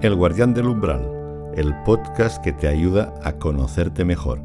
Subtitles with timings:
[0.00, 1.02] El Guardián del Umbral,
[1.56, 4.40] el podcast que te ayuda a conocerte mejor.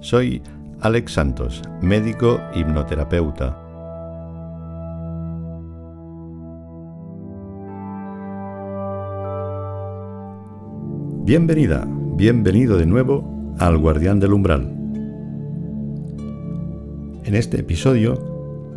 [0.00, 0.42] Soy
[0.82, 3.58] Alex Santos, médico hipnoterapeuta.
[11.24, 14.64] Bienvenida, bienvenido de nuevo al Guardián del Umbral.
[17.24, 18.18] En este episodio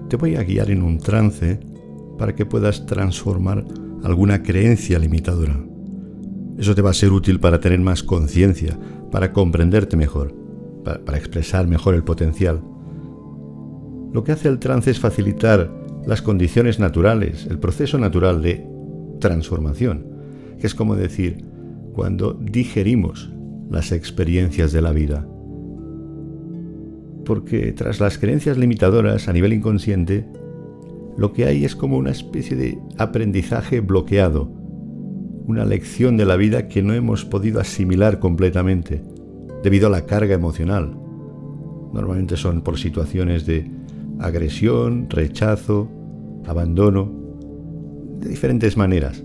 [0.08, 1.60] te voy a guiar en un trance
[2.18, 3.66] para que puedas transformar
[4.08, 5.60] alguna creencia limitadora.
[6.58, 8.80] Eso te va a ser útil para tener más conciencia,
[9.12, 10.34] para comprenderte mejor,
[10.84, 12.64] para, expresar mejor el potencial.
[14.14, 15.70] Lo que hace el trance es facilitar
[16.06, 18.66] las condiciones naturales, el proceso natural de
[19.20, 20.06] transformación,
[20.58, 21.44] que es como decir,
[21.92, 23.30] cuando digerimos
[23.70, 25.28] las experiencias de la vida.
[27.26, 30.26] Porque tras las creencias limitadoras a nivel inconsciente,
[31.18, 34.52] lo que hay es como una especie de aprendizaje bloqueado,
[35.48, 39.02] una lección de la vida que no hemos podido asimilar completamente
[39.64, 40.96] debido a la carga emocional.
[41.92, 43.70] Normalmente son por situaciones de
[44.20, 45.90] agresión, rechazo,
[46.46, 47.12] abandono,
[48.20, 49.24] de diferentes maneras.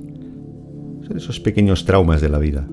[1.03, 2.67] Son esos pequeños traumas de la vida,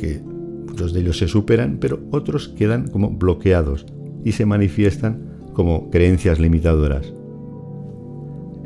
[0.00, 0.22] que
[0.68, 3.84] muchos de ellos se superan, pero otros quedan como bloqueados
[4.24, 5.20] y se manifiestan
[5.52, 7.12] como creencias limitadoras.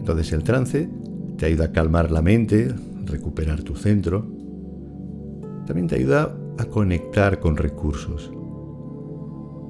[0.02, 0.90] Entonces el trance
[1.36, 4.26] te ayuda a calmar la mente, recuperar tu centro.
[5.64, 8.32] También te ayuda a conectar con recursos.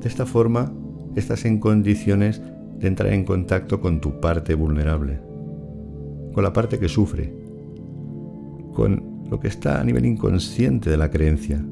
[0.00, 0.72] De esta forma,
[1.16, 2.40] estás en condiciones
[2.78, 5.20] de entrar en contacto con tu parte vulnerable,
[6.32, 7.30] con la parte que sufre,
[8.72, 11.62] con lo que está a nivel inconsciente de la creencia.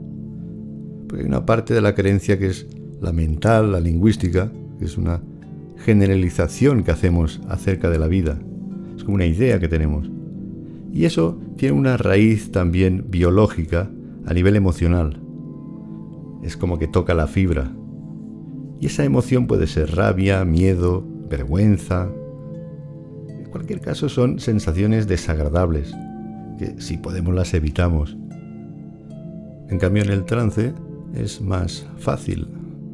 [1.09, 2.67] Porque hay una parte de la creencia que es
[3.01, 5.23] la mental, la lingüística, que es una
[5.79, 8.39] generalización que hacemos acerca de la vida
[9.01, 10.11] es como una idea que tenemos.
[10.93, 13.91] Y eso tiene una raíz también biológica
[14.27, 15.23] a nivel emocional.
[16.43, 17.73] Es como que toca la fibra.
[18.79, 22.11] Y esa emoción puede ser rabia, miedo, vergüenza.
[23.27, 25.95] En cualquier caso son sensaciones desagradables,
[26.59, 28.19] que si podemos las evitamos.
[29.71, 30.75] En cambio en el trance
[31.15, 32.49] es más fácil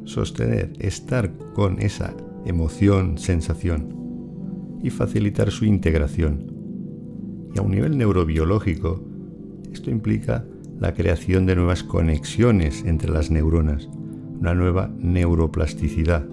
[0.05, 4.06] sostener, estar con esa emoción, sensación
[4.87, 6.47] y facilitar su integración.
[7.53, 9.03] Y a un nivel neurobiológico,
[9.73, 10.45] esto implica
[10.79, 13.89] la creación de nuevas conexiones entre las neuronas,
[14.39, 16.25] una nueva neuroplasticidad.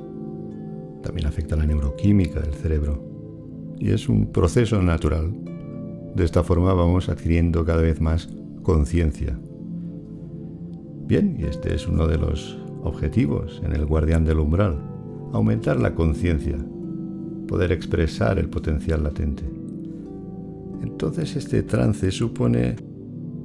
[1.02, 3.04] También afecta a la neuroquímica del cerebro.
[3.80, 5.34] Y es un proceso natural.
[6.16, 8.30] De esta forma vamos adquiriendo cada vez más
[8.62, 9.36] conciencia.
[11.08, 14.78] Bien, y este es uno de los objetivos en el guardián del umbral,
[15.34, 16.58] aumentar la conciencia,
[17.54, 19.44] poder expresar el potencial latente.
[20.82, 22.76] Entonces este trance supone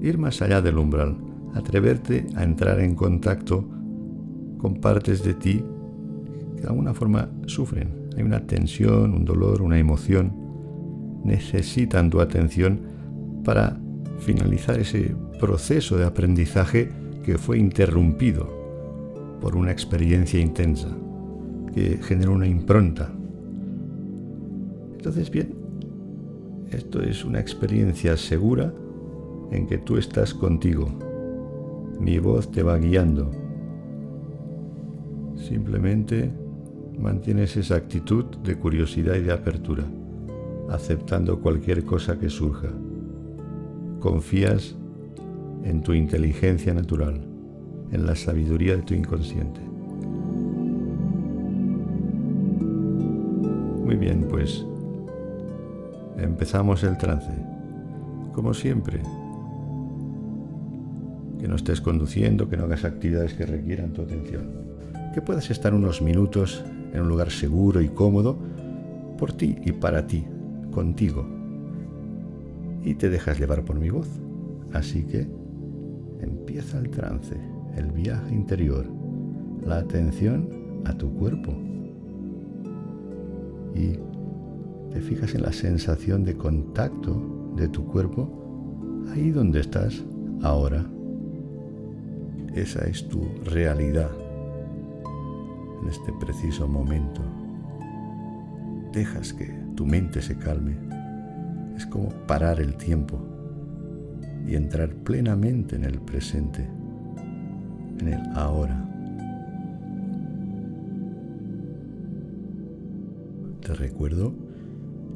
[0.01, 1.19] ir más allá del umbral,
[1.53, 3.69] atreverte a entrar en contacto
[4.57, 5.63] con partes de ti
[6.57, 8.09] que de alguna forma sufren.
[8.17, 10.33] Hay una tensión, un dolor, una emoción.
[11.23, 12.81] Necesitan tu atención
[13.45, 13.79] para
[14.21, 16.91] finalizar ese proceso de aprendizaje
[17.23, 18.49] que fue interrumpido
[19.43, 20.89] por una experiencia intensa,
[21.75, 23.13] que generó una impronta,
[24.99, 25.55] entonces, bien,
[26.73, 28.75] esto es una experiencia segura
[29.53, 30.89] en que tú estás contigo.
[32.01, 33.31] Mi voz te va guiando.
[35.37, 36.33] Simplemente
[36.99, 39.85] mantienes esa actitud de curiosidad y de apertura,
[40.69, 42.69] aceptando cualquier cosa que surja.
[44.01, 44.75] Confías
[45.63, 47.21] en tu inteligencia natural,
[47.93, 49.61] en la sabiduría de tu inconsciente.
[53.85, 54.67] Muy bien, pues
[56.19, 57.33] empezamos el trance.
[58.33, 59.01] Como siempre,
[61.39, 64.51] que no estés conduciendo, que no hagas actividades que requieran tu atención.
[65.15, 68.39] Que puedas estar unos minutos en un lugar seguro y cómodo
[69.19, 70.25] por ti y para ti,
[70.71, 71.27] contigo.
[72.83, 74.09] Y te dejas llevar por mi voz.
[74.73, 75.27] Así que
[76.21, 77.37] empieza el trance,
[77.77, 78.87] el viaje interior,
[79.65, 80.49] la atención
[80.85, 81.55] a tu cuerpo.
[83.75, 83.99] Y
[84.93, 90.05] te fijas en la sensación de contacto de tu cuerpo ahí donde estás
[90.43, 90.85] ahora.
[92.55, 94.11] Esa es tu realidad
[95.83, 97.21] en este preciso momento.
[98.93, 100.77] Dejas que tu mente se calme.
[101.77, 103.19] Es como parar el tiempo
[104.47, 106.69] y entrar plenamente en el presente,
[108.01, 108.85] en el ahora.
[113.61, 114.48] Te recuerdo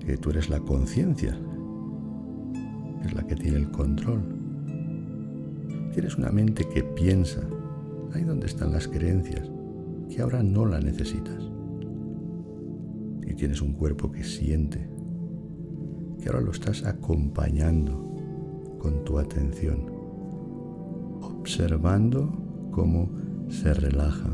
[0.04, 1.38] que tú eres la conciencia,
[3.04, 4.42] es la que tiene el control
[5.92, 7.42] Tienes una mente que piensa,
[8.14, 9.50] ahí donde están las creencias,
[10.08, 11.44] que ahora no la necesitas.
[13.26, 14.88] Y tienes un cuerpo que siente,
[16.18, 19.84] que ahora lo estás acompañando con tu atención,
[21.20, 23.10] observando cómo
[23.50, 24.30] se relaja.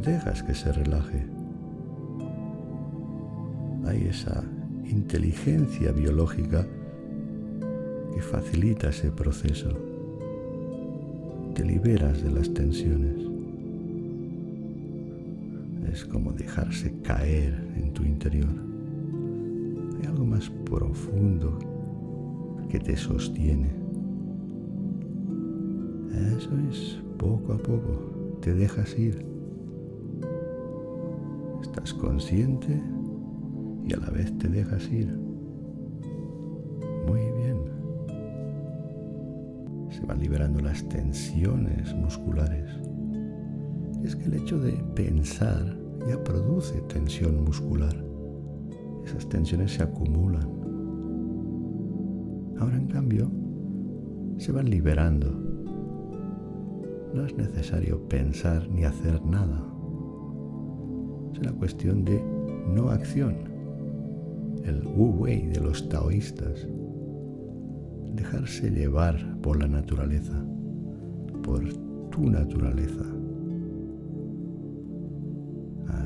[0.00, 1.26] Dejas que se relaje.
[3.90, 4.44] Hay esa
[4.88, 6.64] inteligencia biológica
[8.14, 9.68] que facilita ese proceso.
[11.56, 13.16] Te liberas de las tensiones.
[15.92, 18.54] Es como dejarse caer en tu interior.
[19.98, 21.58] Hay algo más profundo
[22.68, 23.72] que te sostiene.
[26.36, 29.26] Eso es, poco a poco, te dejas ir.
[31.60, 32.80] Estás consciente
[33.90, 35.08] y a la vez te dejas ir.
[37.08, 37.58] Muy bien.
[39.90, 42.70] Se van liberando las tensiones musculares.
[44.04, 45.76] Es que el hecho de pensar
[46.08, 47.96] ya produce tensión muscular.
[49.04, 50.48] Esas tensiones se acumulan.
[52.60, 53.28] Ahora en cambio
[54.38, 55.32] se van liberando.
[57.12, 59.66] No es necesario pensar ni hacer nada.
[61.32, 62.22] Es una cuestión de
[62.68, 63.49] no acción
[64.64, 66.66] el Wu Wei de los taoístas,
[68.14, 70.44] dejarse llevar por la naturaleza,
[71.42, 71.60] por
[72.10, 73.04] tu naturaleza.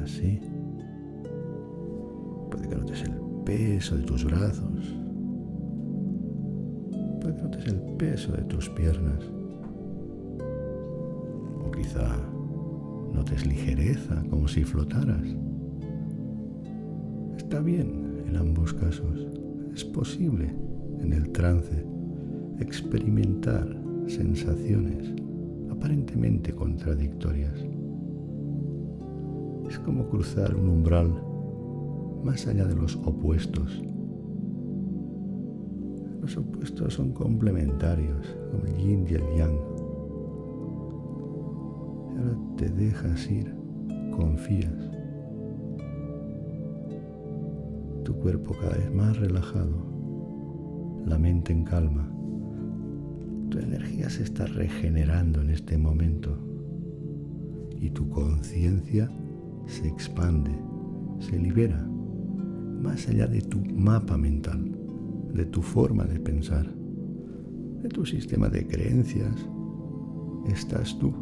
[0.02, 0.40] Así.
[2.50, 3.14] Puede que notes el
[3.44, 4.94] peso de tus brazos.
[7.20, 9.24] Puede que notes el peso de tus piernas.
[11.64, 12.16] O quizá
[13.12, 15.26] notes ligereza, como si flotaras.
[17.36, 19.26] Está bien en ambos casos.
[19.74, 20.54] Es posible
[21.00, 21.84] en el trance
[22.60, 23.66] experimentar
[24.06, 25.12] sensaciones
[25.70, 27.54] aparentemente contradictorias.
[29.68, 31.12] Es como cruzar un umbral
[32.22, 33.82] más allá de los opuestos.
[36.20, 39.58] Los opuestos son complementarios, como el yin y el yang.
[42.16, 43.54] Ahora te dejas ir,
[44.16, 44.93] confías
[48.04, 52.08] tu cuerpo cada vez más relajado, la mente en calma.
[53.50, 56.38] Tu energía se está regenerando en este momento
[57.80, 59.10] y tu conciencia
[59.66, 60.52] se expande,
[61.18, 61.82] se libera
[62.82, 64.70] más allá de tu mapa mental,
[65.32, 66.66] de tu forma de pensar,
[67.82, 69.48] de tu sistema de creencias.
[70.46, 71.12] Estás tú.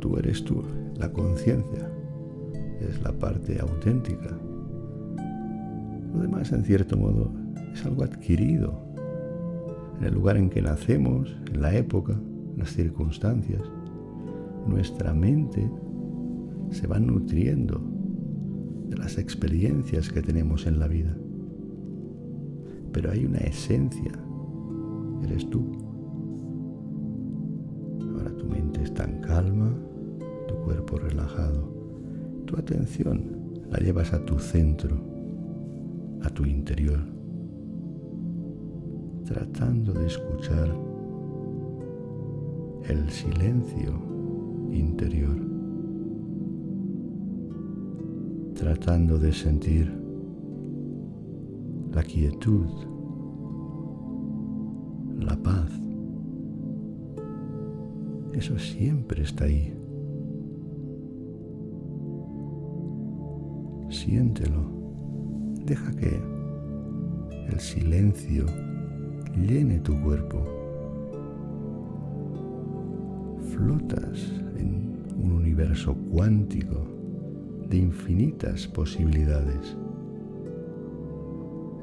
[0.00, 0.64] Tú eres tú,
[0.96, 1.88] la conciencia
[2.88, 4.36] es la parte auténtica.
[6.14, 7.32] Lo demás, en cierto modo,
[7.72, 8.78] es algo adquirido
[9.98, 12.18] en el lugar en que nacemos, en la época,
[12.56, 13.62] las circunstancias.
[14.66, 15.70] Nuestra mente
[16.70, 17.80] se va nutriendo
[18.88, 21.16] de las experiencias que tenemos en la vida.
[22.92, 24.12] Pero hay una esencia,
[25.22, 25.72] eres tú.
[28.16, 29.72] Ahora tu mente está en calma,
[30.46, 31.81] tu cuerpo relajado
[32.52, 33.22] tu atención
[33.70, 34.94] la llevas a tu centro,
[36.20, 37.00] a tu interior,
[39.24, 40.68] tratando de escuchar
[42.90, 43.98] el silencio
[44.70, 45.34] interior,
[48.54, 49.90] tratando de sentir
[51.90, 52.68] la quietud,
[55.20, 55.70] la paz.
[58.34, 59.81] Eso siempre está ahí.
[64.02, 64.62] Siéntelo.
[65.64, 66.20] Deja que
[67.48, 68.46] el silencio
[69.36, 70.38] llene tu cuerpo.
[73.54, 76.84] Flotas en un universo cuántico
[77.68, 79.76] de infinitas posibilidades.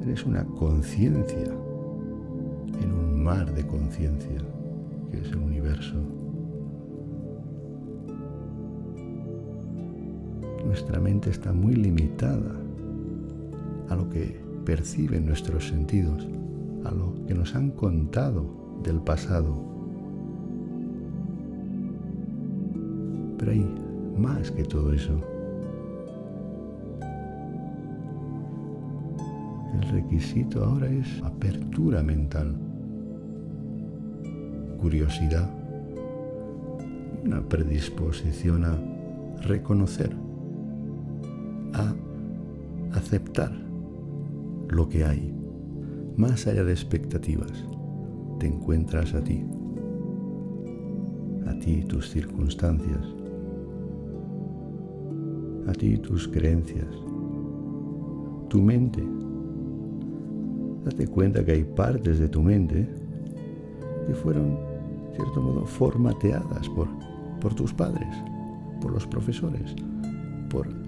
[0.01, 1.53] Eres una conciencia
[2.81, 4.41] en un mar de conciencia
[5.09, 5.95] que es el universo.
[10.69, 12.55] Nuestra mente está muy limitada
[13.89, 16.27] a lo que perciben nuestros sentidos,
[16.85, 18.45] a lo que nos han contado
[18.83, 19.65] del pasado.
[23.39, 23.65] Pero hay
[24.15, 25.19] más que todo eso.
[29.73, 32.55] El requisito ahora es apertura mental,
[34.79, 35.49] curiosidad
[37.25, 38.77] una predisposición a
[39.41, 40.28] reconocer
[41.73, 41.93] a
[42.93, 43.51] aceptar
[44.69, 45.33] lo que hay,
[46.17, 47.65] más allá de expectativas,
[48.39, 49.45] te encuentras a ti,
[51.47, 53.05] a ti tus circunstancias,
[55.67, 56.87] a ti tus creencias,
[58.49, 59.03] tu mente.
[60.85, 62.87] Date cuenta que hay partes de tu mente
[64.07, 64.57] que fueron,
[65.15, 66.87] cierto modo, formateadas por,
[67.41, 68.09] por tus padres,
[68.81, 69.75] por los profesores,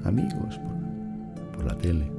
[0.04, 2.12] amigos, por, por la tele.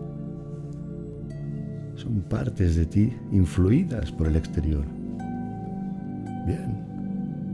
[1.95, 4.85] Son partes de ti influidas por el exterior.
[6.47, 6.77] Bien,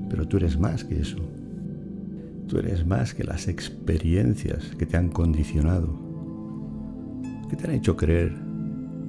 [0.09, 1.19] pero tú eres más que eso.
[2.47, 5.89] Tú eres más que las experiencias que te han condicionado,
[7.51, 8.33] que te han hecho creer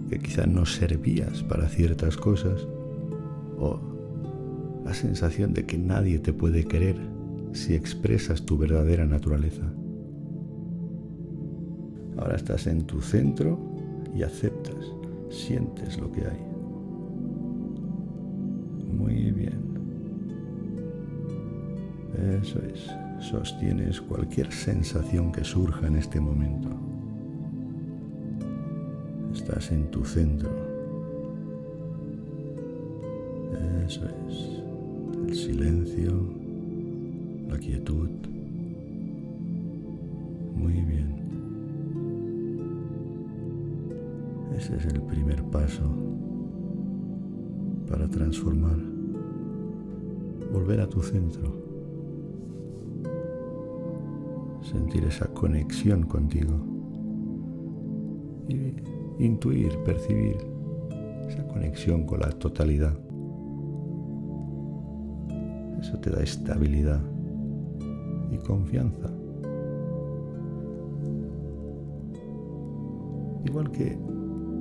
[0.09, 2.67] que quizás no servías para ciertas cosas
[3.57, 3.79] o
[4.83, 6.97] la sensación de que nadie te puede querer
[7.53, 9.71] si expresas tu verdadera naturaleza.
[12.19, 13.57] Ahora estás en tu centro
[14.13, 14.93] y aceptas,
[15.29, 16.39] sientes lo que hay.
[18.91, 19.59] Muy bien.
[22.41, 26.69] Eso es sostienes cualquier sensación que surja en este momento.
[29.33, 30.49] Estás en tu centro.
[33.85, 34.63] Eso es.
[35.27, 36.11] El silencio,
[37.49, 38.09] la quietud.
[40.55, 41.38] Muy bien.
[44.55, 45.83] Ese es el primer paso
[47.87, 48.77] para transformar,
[50.51, 51.69] volver a tu centro
[54.69, 56.53] sentir esa conexión contigo
[58.47, 58.75] y
[59.23, 60.37] intuir, percibir
[61.27, 62.97] esa conexión con la totalidad.
[65.79, 67.01] Eso te da estabilidad
[68.31, 69.09] y confianza.
[73.45, 73.97] Igual que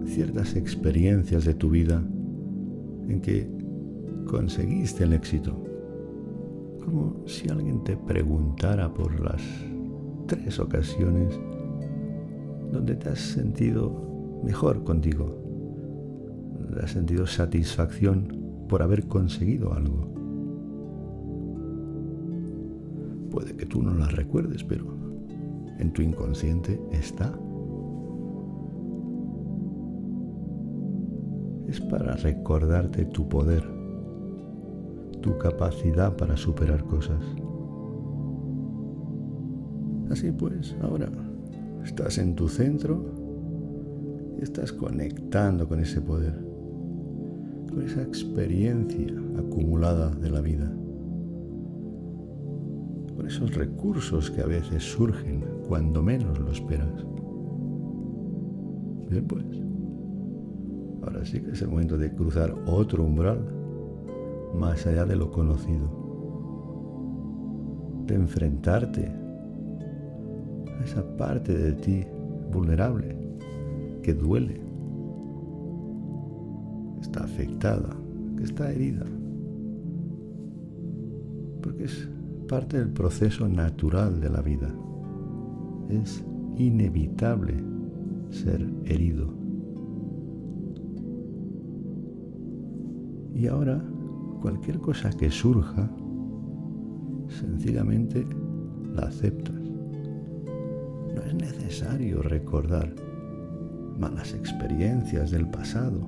[0.06, 2.02] ciertas experiencias de tu vida
[3.08, 3.48] en que
[4.26, 5.56] conseguiste el éxito.
[6.84, 9.42] Como si alguien te preguntara por las
[10.26, 11.38] tres ocasiones
[12.72, 15.48] donde te has sentido mejor contigo,
[16.82, 18.36] has sentido satisfacción
[18.68, 20.08] por haber conseguido algo.
[23.30, 24.86] Puede que tú no las recuerdes, pero
[25.78, 27.38] en tu inconsciente está.
[31.68, 33.62] Es para recordarte tu poder,
[35.20, 37.22] tu capacidad para superar cosas.
[40.10, 41.10] Así pues, ahora
[41.84, 43.04] estás en tu centro
[44.38, 46.42] y estás conectando con ese poder,
[47.70, 50.72] con esa experiencia acumulada de la vida,
[53.14, 57.04] con esos recursos que a veces surgen cuando menos lo esperas.
[59.10, 59.44] Bien, pues,
[61.08, 63.38] ahora sí que es el momento de cruzar otro umbral
[64.54, 65.88] más allá de lo conocido,
[68.06, 69.10] de enfrentarte
[70.84, 72.04] esa parte de ti
[72.52, 73.16] vulnerable
[74.02, 74.60] que duele,
[77.00, 77.90] está afectada,
[78.36, 79.06] que está herida,
[81.62, 82.08] porque es
[82.48, 84.74] parte del proceso natural de la vida.
[85.90, 86.24] Es
[86.56, 87.54] inevitable
[88.30, 89.37] ser herido.
[93.38, 93.80] Y ahora,
[94.42, 95.88] cualquier cosa que surja,
[97.28, 98.26] sencillamente
[98.92, 99.54] la aceptas
[101.14, 102.92] no es necesario recordar
[103.96, 106.00] malas experiencias del pasado,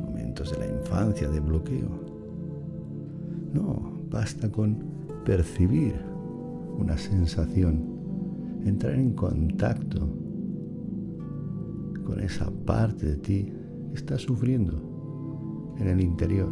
[0.00, 2.04] momentos de la infancia de bloqueo.
[3.52, 4.78] No, basta con
[5.24, 5.96] percibir
[6.78, 10.08] una sensación, entrar en contacto
[12.04, 13.52] con esa parte de ti
[13.90, 14.87] que está sufriendo
[15.78, 16.50] en el interior.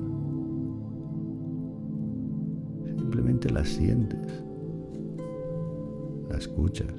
[2.96, 4.46] Simplemente la sientes
[6.28, 6.92] la escuchas,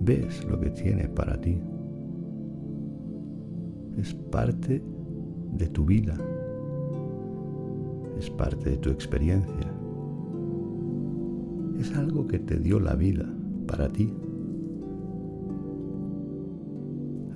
[0.00, 1.60] ves lo que tiene para ti.
[3.96, 4.82] Es parte
[5.52, 6.16] de tu vida,
[8.18, 9.72] es parte de tu experiencia,
[11.78, 13.26] es algo que te dio la vida
[13.66, 14.12] para ti.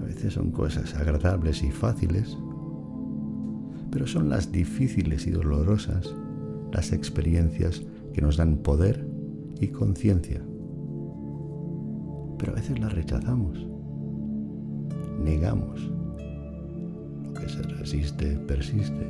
[0.00, 2.38] A veces son cosas agradables y fáciles,
[3.90, 6.14] pero son las difíciles y dolorosas
[6.72, 9.06] las experiencias que nos dan poder
[9.60, 10.42] y conciencia.
[12.38, 13.66] Pero a veces la rechazamos,
[15.22, 15.80] negamos.
[17.24, 19.06] Lo que se resiste, persiste.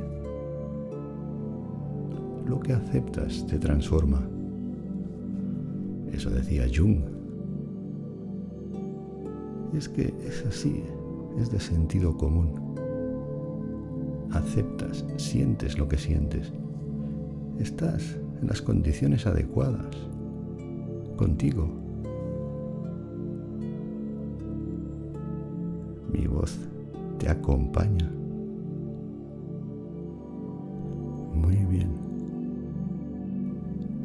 [2.47, 4.25] Lo que aceptas te transforma.
[6.11, 7.01] Eso decía Jung.
[9.73, 10.83] Es que es así,
[11.37, 12.66] es de sentido común.
[14.37, 16.53] Aceptas, sientes lo que sientes.
[17.59, 19.95] Estás en las condiciones adecuadas,
[21.15, 21.67] contigo.
[26.13, 26.55] Mi voz
[27.17, 28.11] te acompaña.
[31.33, 31.89] Muy bien.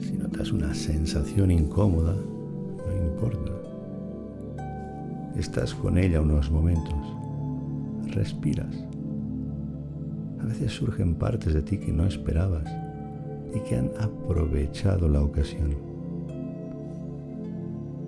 [0.00, 3.52] Si notas una sensación incómoda, no importa.
[5.36, 6.94] Estás con ella unos momentos.
[8.14, 8.74] Respiras.
[10.42, 12.68] A veces surgen partes de ti que no esperabas
[13.54, 15.76] y que han aprovechado la ocasión.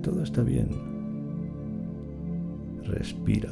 [0.03, 0.69] Todo está bien.
[2.83, 3.51] Respira.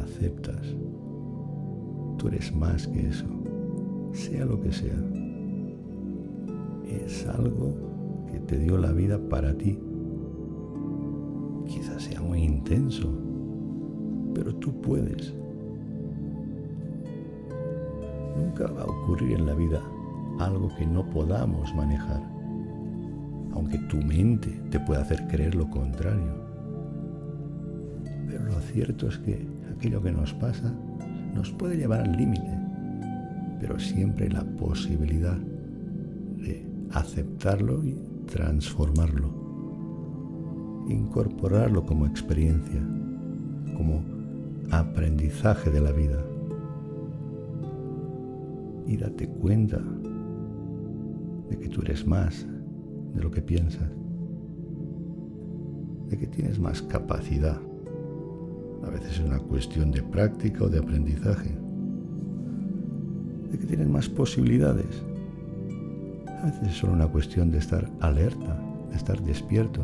[0.00, 0.76] Aceptas.
[2.18, 3.26] Tú eres más que eso,
[4.12, 4.96] sea lo que sea.
[6.88, 7.74] Es algo
[8.30, 9.78] que te dio la vida para ti.
[11.66, 13.12] Quizás sea muy intenso,
[14.34, 15.34] pero tú puedes.
[18.36, 19.80] Nunca va a ocurrir en la vida
[20.38, 22.22] algo que no podamos manejar,
[23.52, 26.44] aunque tu mente te pueda hacer creer lo contrario.
[28.26, 30.74] Pero lo cierto es que aquello que nos pasa
[31.34, 32.58] nos puede llevar al límite,
[33.60, 39.30] pero siempre la posibilidad de aceptarlo y transformarlo,
[40.88, 42.80] incorporarlo como experiencia,
[43.76, 44.02] como
[44.70, 46.24] aprendizaje de la vida.
[48.86, 49.80] Y date cuenta
[51.48, 52.46] de que tú eres más
[53.14, 53.90] de lo que piensas,
[56.08, 57.60] de que tienes más capacidad
[58.86, 61.56] a veces es una cuestión de práctica o de aprendizaje.
[63.50, 65.02] De que tienen más posibilidades.
[66.42, 69.80] A veces es solo una cuestión de estar alerta, de estar despierto.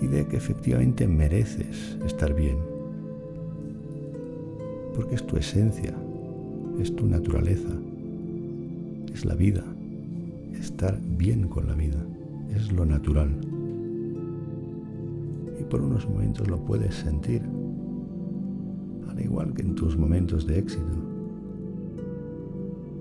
[0.00, 2.58] Y de que efectivamente mereces estar bien.
[4.94, 5.94] Porque es tu esencia,
[6.80, 7.70] es tu naturaleza,
[9.12, 9.64] es la vida.
[10.54, 12.04] Estar bien con la vida
[12.54, 13.30] es lo natural
[15.72, 17.40] por unos momentos lo puedes sentir,
[19.08, 20.98] al igual que en tus momentos de éxito,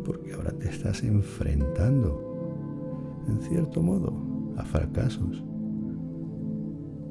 [0.05, 4.13] porque ahora te estás enfrentando, en cierto modo,
[4.55, 5.43] a fracasos,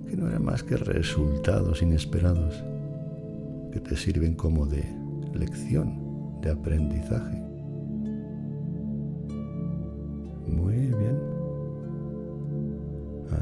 [0.08, 2.64] que no eran más que resultados inesperados,
[3.70, 4.82] que te sirven como de
[5.34, 6.00] lección,
[6.42, 7.42] de aprendizaje.
[10.46, 11.18] Muy bien.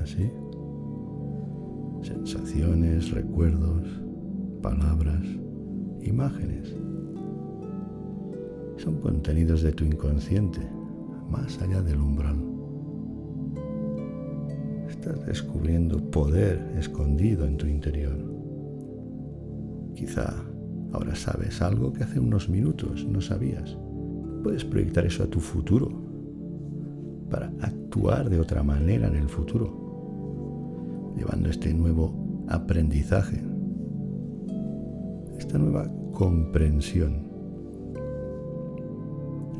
[0.03, 0.31] Así
[2.03, 3.83] sensaciones, recuerdos,
[4.63, 5.23] palabras,
[6.03, 6.75] imágenes.
[8.77, 10.61] Son contenidos de tu inconsciente,
[11.29, 12.37] más allá del umbral.
[14.89, 18.17] Estás descubriendo poder escondido en tu interior.
[19.95, 20.35] Quizá
[20.93, 23.77] ahora sabes algo que hace unos minutos no sabías.
[24.43, 25.91] Puedes proyectar eso a tu futuro
[27.31, 29.89] para actuar de otra manera en el futuro
[31.19, 32.15] llevando este nuevo
[32.49, 33.43] aprendizaje,
[35.37, 37.29] esta nueva comprensión,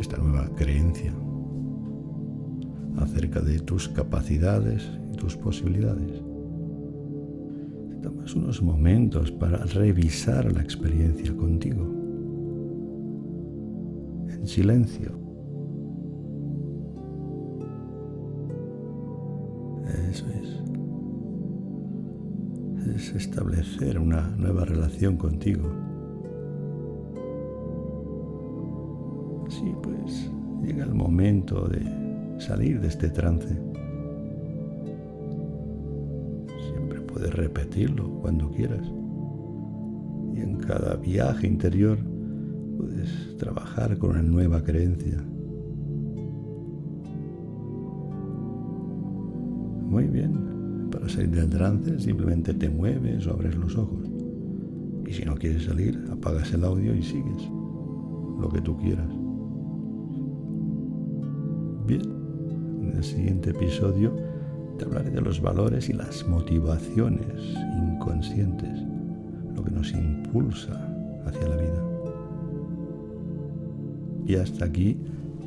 [0.01, 1.13] esta nueva creencia
[2.99, 6.18] acerca de tus capacidades y tus posibilidades.
[8.03, 11.85] Tomas unos momentos para revisar la experiencia contigo,
[14.29, 15.19] en silencio.
[20.11, 20.59] Eso es
[22.95, 25.71] es establecer una nueva relación contigo.
[29.49, 30.31] Sí, pues
[30.63, 31.81] llega el momento de
[32.39, 33.68] salir de este trance.
[37.19, 38.87] Puedes repetirlo cuando quieras.
[40.35, 41.99] Y en cada viaje interior
[42.77, 45.21] puedes trabajar con una nueva creencia.
[49.83, 50.89] Muy bien.
[50.93, 54.09] Para salir del trance simplemente te mueves o abres los ojos.
[55.05, 57.51] Y si no quieres salir, apagas el audio y sigues
[58.41, 59.09] lo que tú quieras.
[61.85, 62.03] Bien,
[62.83, 64.28] en el siguiente episodio
[64.79, 68.81] te hablaré de los valores y las motivaciones inconscientes,
[69.55, 70.73] lo que nos impulsa
[71.27, 71.85] hacia la vida.
[74.25, 74.97] Y hasta aquí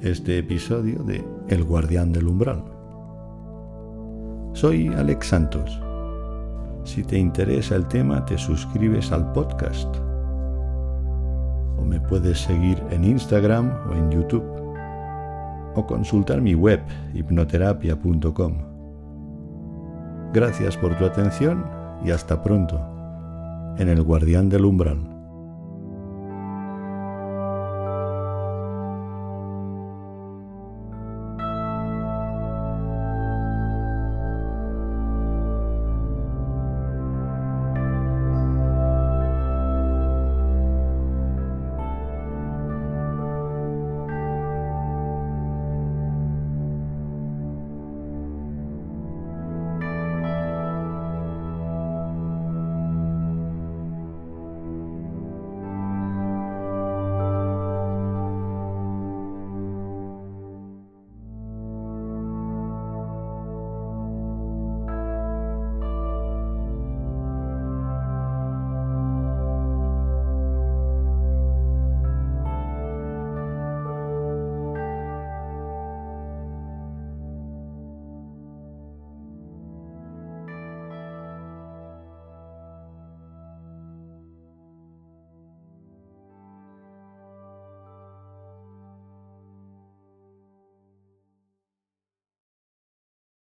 [0.02, 2.64] este episodio de El guardián del umbral.
[4.54, 5.80] Soy Alex Santos.
[6.84, 9.96] Si te interesa el tema, te suscribes al podcast.
[11.78, 14.44] O me puedes seguir en Instagram o en YouTube.
[15.76, 16.82] O consultar mi web
[17.14, 18.71] hipnoterapia.com.
[20.34, 21.66] Gracias por tu atención
[22.06, 22.80] y hasta pronto,
[23.78, 25.21] en el guardián del umbral.